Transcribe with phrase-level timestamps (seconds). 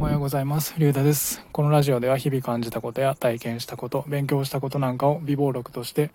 [0.00, 0.72] おはようございます。
[0.78, 1.44] リュウダです。
[1.52, 6.10] このラジオでは日々感じたことや体験したこと、勉強したことなんかを微暴録として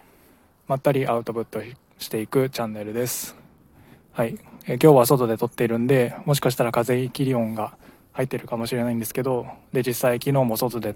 [0.67, 1.61] まったりアウトプット
[1.99, 3.35] していくチャンネルです。
[4.11, 4.39] はい。
[4.65, 7.77] え今日は外で撮っているんで、もしかしたら風切り音が
[8.13, 10.95] 入ってるかもしれないんですけど、で、実際昨日も外で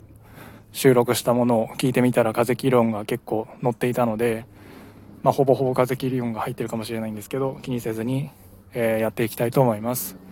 [0.71, 4.47] 収録したものを聞いてみたら風切り音が結構乗っていたので、
[5.21, 8.31] まあ、ほぼほぼ風切り音が入ってるかもしれないんですけど、気にせずに、
[8.73, 10.29] えーやっていきたいと思います。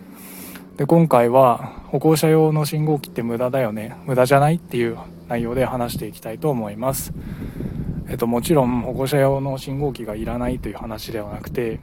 [0.78, 3.96] で今回は歩行者用の信号機って無駄だよね。
[4.04, 4.96] 無駄じゃないっていう
[5.26, 7.12] 内容で話していきたいと思います。
[8.08, 11.80] えっともちろん歩行者用の信号機がいらないという話ではなくて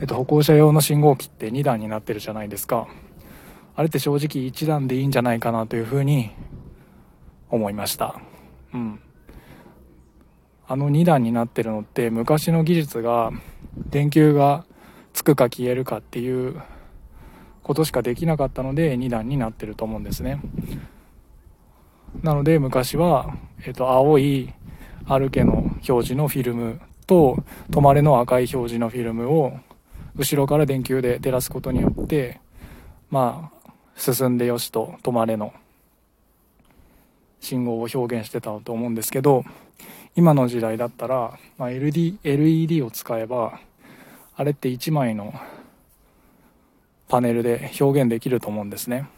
[0.00, 2.86] えっと歩行者用の信号機って2段になってるじゃないですか。
[3.74, 6.30] あれって正直1段でいいんじゃないかなというふうに
[7.50, 8.14] 思いました。
[8.72, 9.00] うん。
[10.68, 13.32] あの2段になってるのって昔の技術が
[13.90, 14.64] 電球が
[15.12, 16.62] つくか消えるかっていう
[17.64, 20.40] ことしかできなかったので2段になってると思うんですね。
[22.22, 23.34] なので昔は、
[23.66, 24.52] えっと青い
[25.06, 29.58] 歩けの表示のフィルムと止まれの赤い表示のフィルムを
[30.16, 32.40] 後ろから電球で照らすことによって
[33.10, 35.52] まあ進んでよしと止まれの
[37.40, 39.44] 信号を表現してたと思うんですけど
[40.16, 43.58] 今の時代だったら、まあ、LED, LED を使えば
[44.36, 45.34] あれって1枚の
[47.08, 49.08] パネルで表現できると思うんですね。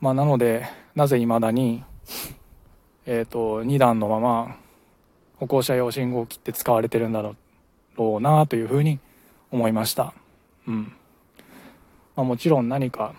[0.00, 1.84] まあ、なのでなぜ未だに、
[3.06, 4.56] えー、と2段のまま
[5.38, 7.36] 歩行者用信号機って使われてるんだろ
[7.96, 8.98] うなというふうに
[9.50, 10.12] 思いました。
[10.66, 10.92] うん
[12.14, 13.14] まあ、もちろん何か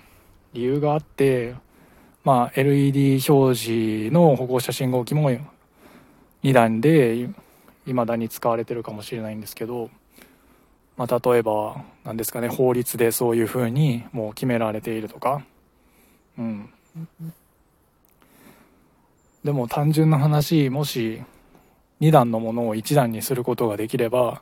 [0.53, 1.55] 理由があって、
[2.23, 5.31] まあ、LED 表示の歩行者信号機も
[6.43, 7.29] 2段で
[7.85, 9.89] 未だに使われてるかもしれないんですけど、
[10.95, 15.43] まあ、例えば何ですかね法律でそういうふうにもう決められているとか。
[16.37, 16.69] うん。
[19.43, 21.21] でも単純な話もし
[21.99, 24.41] 2段のものを1段にすることができれば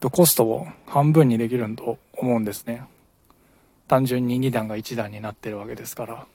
[0.00, 2.82] コストを半分にできると思うんですね。
[3.86, 6.26] 単純に2段が1段になってるわけですから。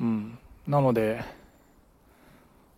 [0.00, 0.38] うん。
[0.66, 1.22] なので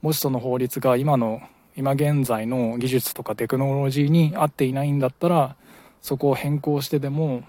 [0.03, 1.41] もしその法律が今の
[1.77, 5.57] 今現在の技術とかテクノロジーに合っていないんだったら
[6.01, 7.43] そこを変更してでも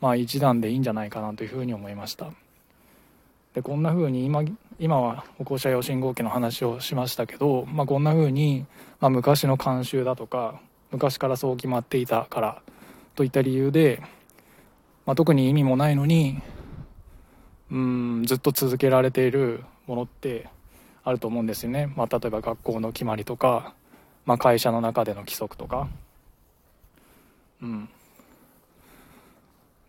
[0.00, 2.30] まあ一段でいいんじゃないかなというふうに思いました。
[3.54, 4.42] でこんなふうに今
[4.80, 8.66] 今は歩行者用信号機の話をしましたけど、まあ、こんなふうに、
[8.98, 12.62] まあ、昔の慣習だとか昔からそう決まっていたから
[13.14, 14.02] といった理由で、
[15.06, 16.42] まあ、特に意味もないのに
[17.70, 20.48] うんずっと続けられているものって
[21.04, 23.74] あると思うんですよね、まあ、例えば学校の決まりとか、
[24.24, 25.88] まあ、会社の中での規則とか。
[27.62, 27.88] うん。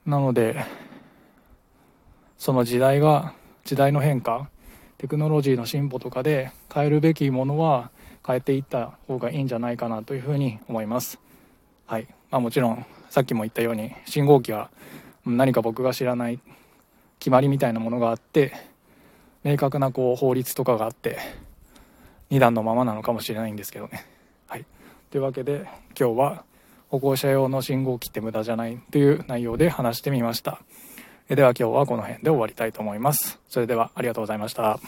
[0.06, 0.66] なので
[2.38, 3.34] その時代が
[3.64, 4.50] 時代の変化
[4.98, 7.90] テクノロジーの進歩とかで変えるべきものは
[8.26, 11.20] 変えていった方がいいんじゃないかなというふうに思います。
[11.88, 14.70] はい、まあ、もちろんさっきも言ったように信号機は
[15.26, 16.40] 何か僕が知らない
[17.20, 18.53] 決まりみたいなものがあって
[19.45, 21.19] 明確なこう法律とかがあって
[22.31, 24.03] 2段のままなのかもしれないんですけどね。
[24.47, 24.66] はい、
[25.11, 25.67] というわけで
[25.97, 26.44] 今日は
[26.89, 30.59] 歩行者用の信号機って無駄じゃないという内容で話してみました。
[31.29, 33.39] では今日はこの辺で終わりたいと思います。
[33.47, 34.79] それではありがとうございました。